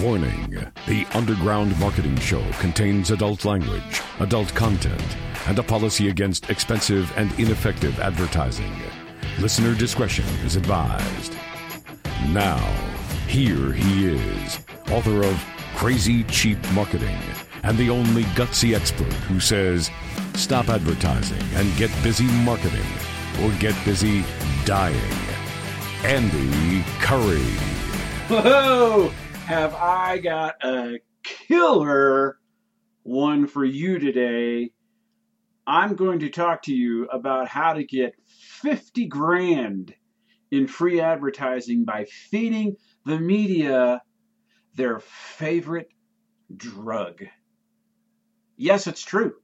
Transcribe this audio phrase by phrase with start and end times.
[0.00, 5.16] Warning The Underground Marketing Show contains adult language, adult content,
[5.46, 8.72] and a policy against expensive and ineffective advertising.
[9.38, 11.34] Listener discretion is advised.
[12.28, 12.58] Now,
[13.28, 14.58] here he is,
[14.90, 15.42] author of
[15.76, 17.18] Crazy Cheap Marketing,
[17.62, 19.90] and the only gutsy expert who says,
[20.34, 22.86] stop advertising and get busy marketing,
[23.42, 24.24] or get busy
[24.64, 24.96] dying.
[26.02, 27.44] Andy Curry.
[28.28, 29.12] Whoa!
[29.44, 32.38] Have I got a killer
[33.02, 34.70] one for you today?
[35.66, 38.14] I'm going to talk to you about how to get
[38.62, 39.94] 50 grand
[40.50, 44.00] in free advertising by feeding the media
[44.76, 45.90] their favorite
[46.56, 47.22] drug.
[48.56, 49.34] Yes, it's true.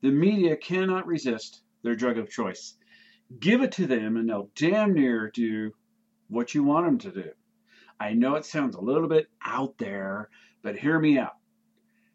[0.00, 2.74] The media cannot resist their drug of choice.
[3.38, 5.72] Give it to them and they'll damn near do
[6.28, 7.30] what you want them to do.
[7.98, 10.28] I know it sounds a little bit out there,
[10.62, 11.36] but hear me out.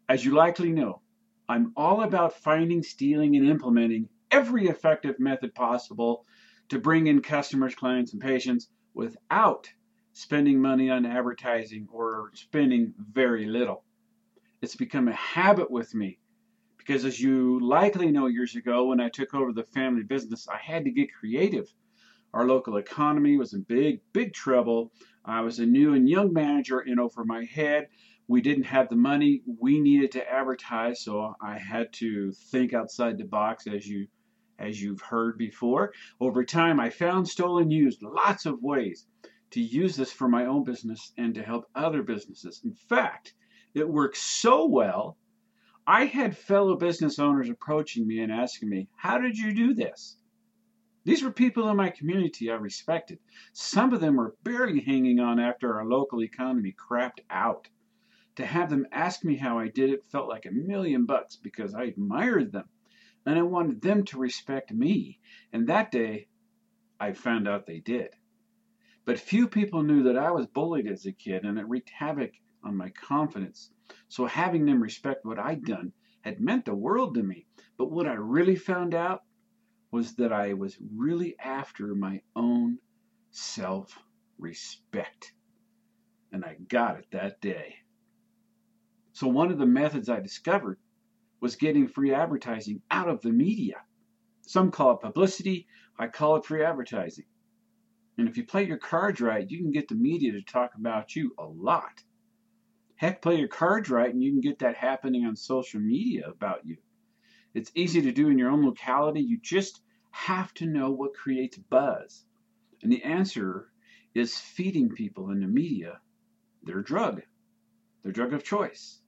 [0.08, 1.02] As you likely know,
[1.48, 6.24] I'm all about finding, stealing, and implementing every effective method possible
[6.68, 9.68] to bring in customers, clients, and patients without
[10.12, 13.84] spending money on advertising or spending very little.
[14.60, 16.18] It's become a habit with me
[16.78, 20.58] because, as you likely know, years ago when I took over the family business, I
[20.58, 21.72] had to get creative.
[22.34, 24.92] Our local economy was in big, big trouble
[25.24, 27.88] I was a new and young manager in over my head.
[28.26, 33.18] We didn't have the money we needed to advertise, so I had to think outside
[33.18, 34.08] the box as you
[34.58, 35.92] as you've heard before.
[36.20, 39.06] Over time, I found, stolen used lots of ways
[39.50, 42.60] to use this for my own business and to help other businesses.
[42.64, 43.34] In fact,
[43.74, 45.16] it worked so well,
[45.86, 50.16] I had fellow business owners approaching me and asking me, How did you do this?
[51.04, 53.18] These were people in my community I respected.
[53.52, 57.68] Some of them were barely hanging on after our local economy crapped out.
[58.36, 61.74] To have them ask me how I did it felt like a million bucks because
[61.74, 62.68] I admired them
[63.26, 65.18] and I wanted them to respect me.
[65.52, 66.28] And that day,
[67.00, 68.10] I found out they did.
[69.04, 72.32] But few people knew that I was bullied as a kid and it wreaked havoc
[72.62, 73.72] on my confidence.
[74.06, 77.46] So having them respect what I'd done had meant the world to me.
[77.76, 79.22] But what I really found out
[79.92, 82.78] was that I was really after my own
[83.30, 83.96] self
[84.38, 85.32] respect.
[86.32, 87.76] And I got it that day.
[89.12, 90.78] So, one of the methods I discovered
[91.40, 93.76] was getting free advertising out of the media.
[94.40, 95.66] Some call it publicity,
[95.98, 97.26] I call it free advertising.
[98.16, 101.14] And if you play your cards right, you can get the media to talk about
[101.14, 102.02] you a lot.
[102.96, 106.64] Heck, play your cards right, and you can get that happening on social media about
[106.64, 106.78] you.
[107.54, 109.20] It's easy to do in your own locality.
[109.20, 112.24] You just have to know what creates buzz.
[112.82, 113.70] And the answer
[114.14, 116.00] is feeding people in the media
[116.64, 117.22] their drug,
[118.02, 119.00] their drug of choice.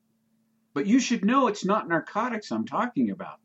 [0.72, 3.38] But you should know it's not narcotics I'm talking about.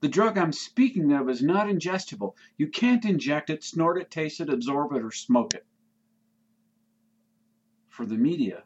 [0.00, 2.34] The drug I'm speaking of is not ingestible.
[2.56, 5.66] You can't inject it, snort it, taste it, absorb it, or smoke it.
[7.88, 8.64] For the media,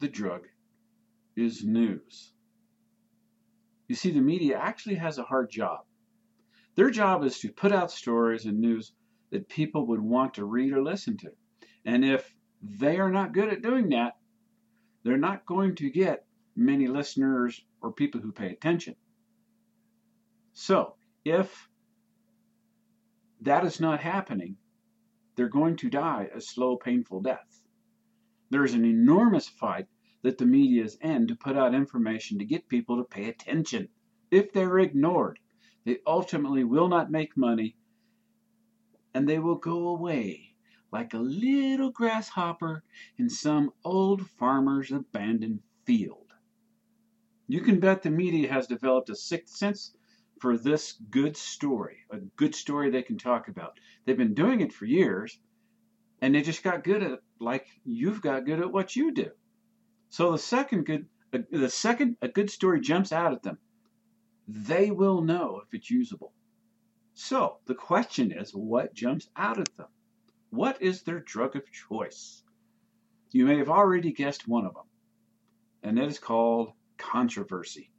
[0.00, 0.46] the drug
[1.36, 2.32] is news.
[3.88, 5.80] You see, the media actually has a hard job.
[6.74, 8.92] Their job is to put out stories and news
[9.30, 11.30] that people would want to read or listen to.
[11.84, 14.14] And if they are not good at doing that,
[15.02, 16.26] they're not going to get
[16.56, 18.96] many listeners or people who pay attention.
[20.52, 21.68] So, if
[23.42, 24.56] that is not happening,
[25.36, 27.62] they're going to die a slow, painful death.
[28.50, 29.86] There is an enormous fight
[30.26, 33.86] that the media is in to put out information to get people to pay attention.
[34.28, 35.38] If they're ignored,
[35.84, 37.76] they ultimately will not make money
[39.14, 40.56] and they will go away
[40.90, 42.82] like a little grasshopper
[43.16, 46.32] in some old farmer's abandoned field.
[47.46, 49.94] You can bet the media has developed a sixth sense
[50.40, 53.78] for this good story, a good story they can talk about.
[54.04, 55.38] They've been doing it for years
[56.20, 59.30] and they just got good at it like you've got good at what you do.
[60.08, 63.58] So the second good uh, the second a good story jumps out at them,
[64.48, 66.32] they will know if it's usable.
[67.14, 69.88] So the question is, what jumps out at them?
[70.50, 72.42] What is their drug of choice?
[73.32, 74.86] You may have already guessed one of them,
[75.82, 77.90] and it is called controversy.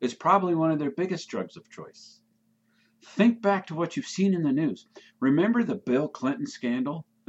[0.00, 2.20] It's probably one of their biggest drugs of choice.
[3.02, 4.86] Think back to what you've seen in the news.
[5.20, 7.06] Remember the Bill Clinton scandal?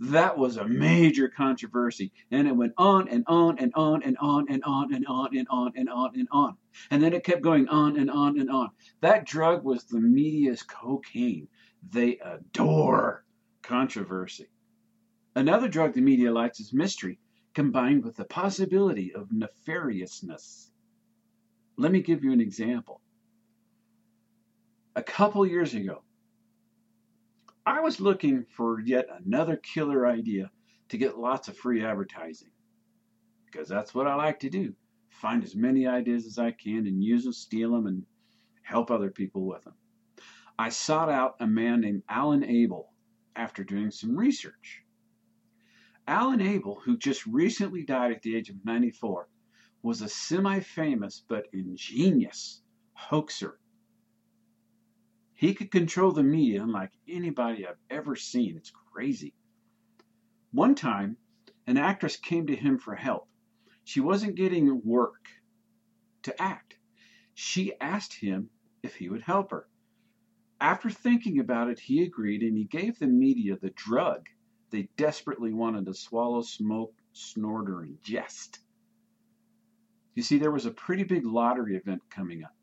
[0.00, 2.12] that was a major controversy.
[2.30, 5.48] And it went on and on and on and on and on and on and
[5.50, 6.56] on and on and on.
[6.90, 8.70] And then it kept going on and on and on.
[9.00, 11.48] That drug was the media's cocaine.
[11.90, 13.24] They adore
[13.62, 14.48] controversy.
[15.34, 17.18] Another drug the media likes is mystery.
[17.54, 20.70] combined with the possibility of nefariousness.
[21.76, 23.00] Let me give you an example.
[24.94, 26.02] A couple years ago,
[27.68, 30.50] I was looking for yet another killer idea
[30.88, 32.48] to get lots of free advertising.
[33.44, 34.74] Because that's what I like to do
[35.10, 38.06] find as many ideas as I can and use them, steal them, and
[38.62, 39.74] help other people with them.
[40.58, 42.94] I sought out a man named Alan Abel
[43.36, 44.82] after doing some research.
[46.06, 49.28] Alan Abel, who just recently died at the age of 94,
[49.82, 52.62] was a semi famous but ingenious
[52.94, 53.60] hoaxer.
[55.38, 58.56] He could control the media unlike anybody I've ever seen.
[58.56, 59.34] It's crazy.
[60.50, 61.16] One time,
[61.64, 63.28] an actress came to him for help.
[63.84, 65.28] She wasn't getting work
[66.24, 66.76] to act.
[67.34, 68.50] She asked him
[68.82, 69.68] if he would help her.
[70.60, 74.26] After thinking about it, he agreed and he gave the media the drug
[74.70, 78.58] they desperately wanted to swallow, smoke, snort, or ingest.
[80.16, 82.56] You see, there was a pretty big lottery event coming up.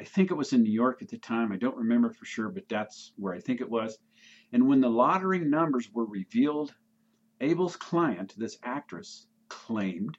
[0.00, 1.52] I think it was in New York at the time.
[1.52, 3.98] I don't remember for sure, but that's where I think it was.
[4.52, 6.74] And when the lottery numbers were revealed,
[7.40, 10.18] Abel's client, this actress, claimed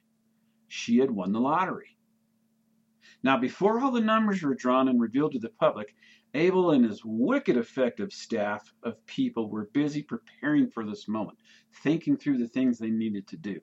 [0.66, 1.96] she had won the lottery.
[3.22, 5.94] Now, before all the numbers were drawn and revealed to the public,
[6.34, 11.38] Abel and his wicked effective staff of people were busy preparing for this moment,
[11.82, 13.60] thinking through the things they needed to do.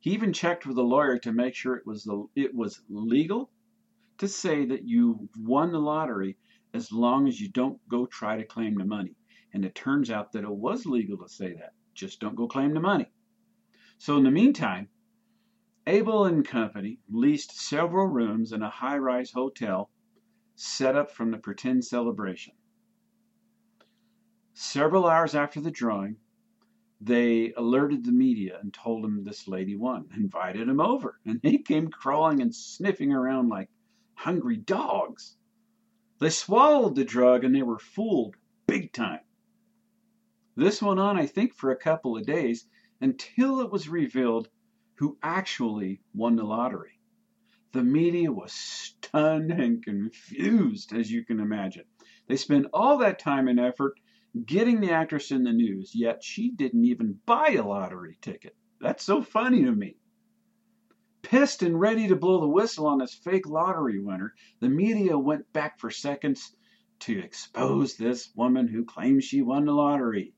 [0.00, 3.50] He even checked with a lawyer to make sure it was the, it was legal
[4.18, 6.36] to say that you won the lottery
[6.72, 9.14] as long as you don't go try to claim the money.
[9.52, 11.72] And it turns out that it was legal to say that.
[11.94, 13.10] Just don't go claim the money.
[13.98, 14.88] So in the meantime,
[15.86, 19.90] Abel and Company leased several rooms in a high-rise hotel
[20.56, 22.54] set up from the pretend celebration.
[24.54, 26.16] Several hours after the drawing,
[27.00, 31.58] they alerted the media and told them this lady won, invited them over, and they
[31.58, 33.68] came crawling and sniffing around like
[34.14, 35.36] hungry dogs.
[36.18, 39.20] They swallowed the drug and they were fooled big time.
[40.56, 42.66] This went on, I think, for a couple of days
[43.00, 44.48] until it was revealed
[44.96, 47.00] who actually won the lottery.
[47.72, 51.84] The media was stunned and confused, as you can imagine.
[52.28, 53.98] They spent all that time and effort
[54.46, 58.56] getting the actress in the news, yet she didn't even buy a lottery ticket.
[58.80, 59.96] That's so funny to me.
[61.24, 65.50] Pissed and ready to blow the whistle on this fake lottery winner, the media went
[65.54, 66.54] back for seconds
[67.00, 70.34] to expose this woman who claims she won the lottery.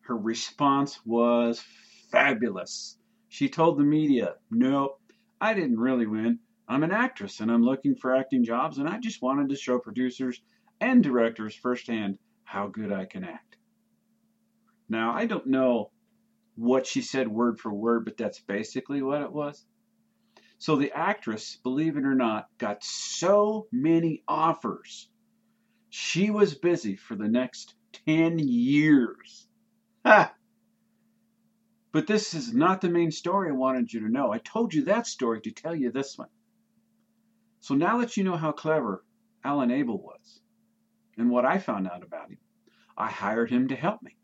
[0.00, 1.64] Her response was
[2.10, 2.98] fabulous.
[3.28, 4.96] She told the media, No,
[5.40, 6.40] I didn't really win.
[6.66, 9.78] I'm an actress and I'm looking for acting jobs, and I just wanted to show
[9.78, 10.42] producers
[10.80, 13.56] and directors firsthand how good I can act.
[14.88, 15.92] Now, I don't know
[16.56, 19.64] what she said word for word, but that's basically what it was.
[20.64, 25.10] So the actress, believe it or not, got so many offers.
[25.90, 27.74] She was busy for the next
[28.06, 29.46] 10 years.
[30.06, 30.32] Ha!
[31.92, 34.32] But this is not the main story I wanted you to know.
[34.32, 36.30] I told you that story to tell you this one.
[37.60, 39.04] So now that you know how clever
[39.44, 40.40] Alan Abel was
[41.18, 42.38] and what I found out about him,
[42.96, 44.16] I hired him to help me.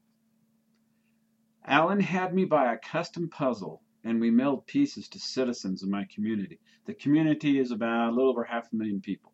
[1.66, 6.06] Alan had me buy a custom puzzle and we mailed pieces to citizens in my
[6.14, 6.58] community.
[6.86, 9.32] The community is about a little over half a million people.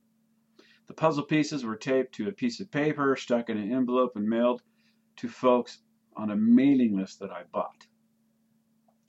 [0.87, 4.29] The puzzle pieces were taped to a piece of paper, stuck in an envelope, and
[4.29, 4.63] mailed
[5.17, 5.81] to folks
[6.17, 7.87] on a mailing list that I bought.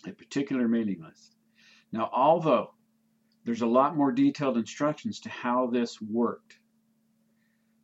[0.06, 1.36] A particular mailing list.
[1.92, 2.74] Now, although
[3.46, 6.60] there's a lot more detailed instructions to how this worked,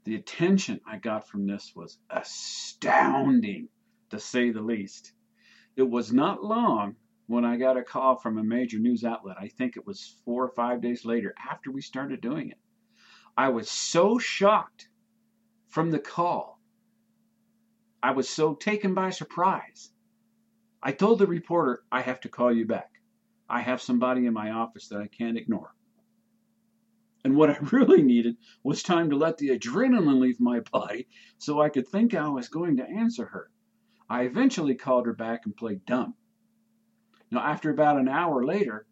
[0.03, 3.69] the attention I got from this was astounding,
[4.09, 5.13] to say the least.
[5.75, 6.95] It was not long
[7.27, 9.37] when I got a call from a major news outlet.
[9.39, 12.59] I think it was four or five days later after we started doing it.
[13.37, 14.89] I was so shocked
[15.69, 16.59] from the call.
[18.01, 19.91] I was so taken by surprise.
[20.81, 22.91] I told the reporter, I have to call you back.
[23.49, 25.73] I have somebody in my office that I can't ignore.
[27.23, 31.61] And what I really needed was time to let the adrenaline leave my body so
[31.61, 33.49] I could think I was going to answer her.
[34.09, 36.15] I eventually called her back and played dumb.
[37.33, 38.85] Now, after about an hour later,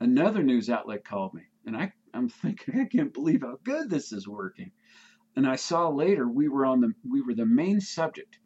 [0.00, 4.12] another news outlet called me, and I, I'm thinking, I can't believe how good this
[4.12, 4.72] is working.
[5.34, 8.38] And I saw later we were on the we were the main subject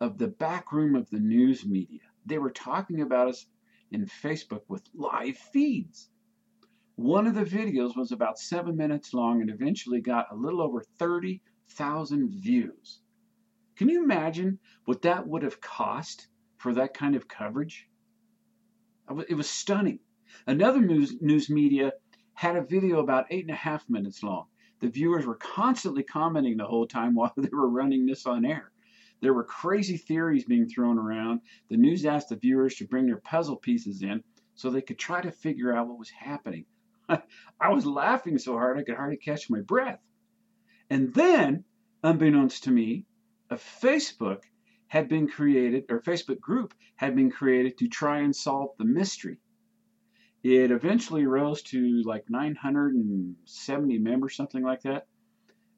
[0.00, 2.02] of the back room of the news media.
[2.26, 3.44] They were talking about us
[3.90, 6.08] in Facebook with live feeds.
[6.94, 10.80] One of the videos was about seven minutes long and eventually got a little over
[11.00, 13.00] 30,000 views.
[13.74, 16.28] Can you imagine what that would have cost
[16.58, 17.88] for that kind of coverage?
[19.28, 19.98] It was stunning.
[20.46, 21.92] Another news, news media
[22.34, 24.46] had a video about eight and a half minutes long.
[24.80, 28.72] The viewers were constantly commenting the whole time while they were running this on air.
[29.20, 31.42] There were crazy theories being thrown around.
[31.68, 35.20] The news asked the viewers to bring their puzzle pieces in so they could try
[35.20, 36.64] to figure out what was happening.
[37.08, 40.00] I was laughing so hard I could hardly catch my breath.
[40.90, 41.64] And then,
[42.02, 43.06] unbeknownst to me,
[43.50, 44.42] a Facebook
[44.92, 49.38] had been created, or Facebook group had been created to try and solve the mystery.
[50.42, 55.06] It eventually rose to like 970 members, something like that.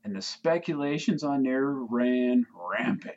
[0.03, 3.15] And the speculations on there ran rampant.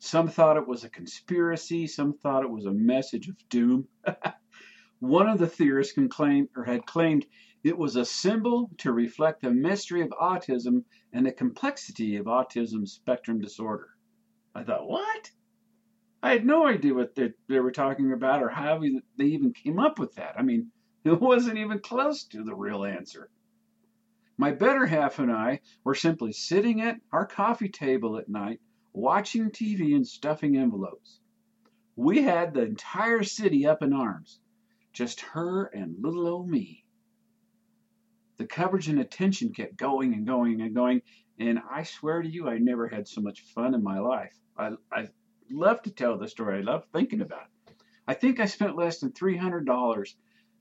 [0.00, 3.86] Some thought it was a conspiracy, some thought it was a message of doom.
[4.98, 7.24] One of the theorists claimed, or had claimed
[7.62, 10.82] it was a symbol to reflect the mystery of autism
[11.12, 13.90] and the complexity of autism spectrum disorder.
[14.54, 15.30] I thought, what?
[16.22, 18.82] I had no idea what they, they were talking about or how
[19.16, 20.38] they even came up with that.
[20.38, 20.70] I mean,
[21.04, 23.30] it wasn't even close to the real answer.
[24.36, 28.60] My better half and I were simply sitting at our coffee table at night,
[28.92, 31.20] watching TV and stuffing envelopes.
[31.94, 34.40] We had the entire city up in arms,
[34.92, 36.84] just her and little old me.
[38.40, 41.02] The coverage and attention kept going and going and going,
[41.38, 44.34] and I swear to you, I never had so much fun in my life.
[44.56, 45.08] I, I
[45.50, 46.56] love to tell the story.
[46.56, 47.74] I love thinking about it.
[48.08, 50.14] I think I spent less than $300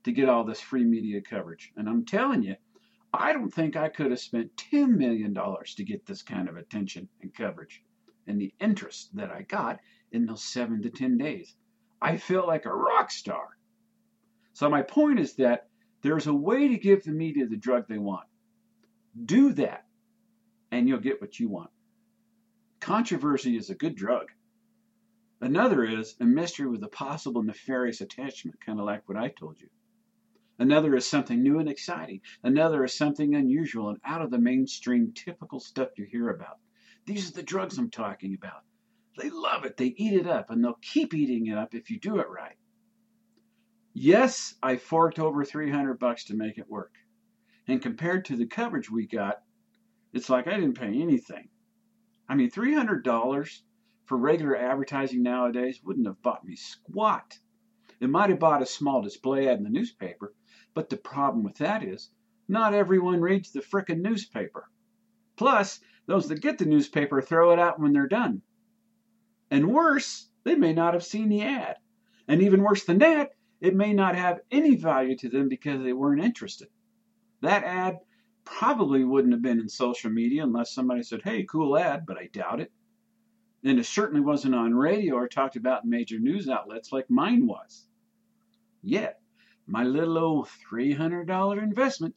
[0.03, 1.71] to get all this free media coverage.
[1.77, 2.57] And I'm telling you,
[3.13, 7.07] I don't think I could have spent $10 million to get this kind of attention
[7.21, 7.81] and coverage
[8.27, 9.79] and the interest that I got
[10.11, 11.55] in those seven to 10 days.
[12.01, 13.47] I feel like a rock star.
[14.51, 15.68] So, my point is that
[16.01, 18.27] there's a way to give the media the drug they want.
[19.25, 19.85] Do that
[20.71, 21.71] and you'll get what you want.
[22.79, 24.27] Controversy is a good drug.
[25.41, 29.59] Another is a mystery with a possible nefarious attachment, kind of like what I told
[29.59, 29.69] you.
[30.59, 32.21] Another is something new and exciting.
[32.43, 36.59] Another is something unusual and out of the mainstream typical stuff you hear about.
[37.05, 38.63] These are the drugs I'm talking about.
[39.17, 39.77] They love it.
[39.77, 42.57] They eat it up and they'll keep eating it up if you do it right.
[43.93, 46.93] Yes, I forked over 300 bucks to make it work.
[47.67, 49.41] And compared to the coverage we got,
[50.13, 51.49] it's like I didn't pay anything.
[52.27, 53.61] I mean, $300
[54.05, 57.39] for regular advertising nowadays wouldn't have bought me squat.
[57.99, 60.33] It might have bought a small display ad in the newspaper,
[60.73, 62.11] but the problem with that is
[62.47, 64.69] not everyone reads the frickin' newspaper.
[65.35, 68.41] Plus, those that get the newspaper throw it out when they're done.
[69.51, 71.77] And worse, they may not have seen the ad.
[72.27, 73.31] And even worse than that,
[73.61, 76.67] it may not have any value to them because they weren't interested.
[77.41, 77.99] That ad
[78.45, 82.27] probably wouldn't have been in social media unless somebody said, hey, cool ad, but I
[82.27, 82.71] doubt it.
[83.63, 87.45] And it certainly wasn't on radio or talked about in major news outlets like mine
[87.45, 87.85] was.
[88.81, 89.21] Yet,
[89.67, 92.15] my little old $300 investment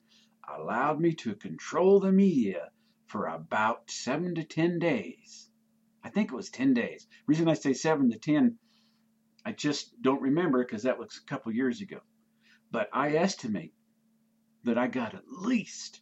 [0.48, 2.70] allowed me to control the media
[3.06, 5.50] for about seven to 10 days.
[6.04, 7.06] I think it was 10 days.
[7.26, 8.58] reason I say seven to 10,
[9.44, 11.98] I just don't remember because that was a couple years ago.
[12.70, 13.74] But I estimate
[14.64, 16.00] that I got at least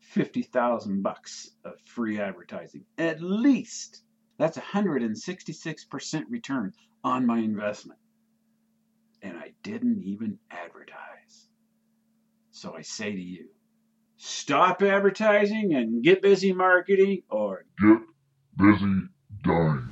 [0.00, 2.84] 50,000 bucks of free advertising.
[2.96, 4.02] At least.
[4.38, 6.72] That's 166% return
[7.04, 7.98] on my investment.
[9.20, 11.48] And I didn't even advertise.
[12.50, 13.48] So I say to you,
[14.16, 17.98] stop advertising and get busy marketing or get
[18.56, 19.02] busy
[19.42, 19.88] dying.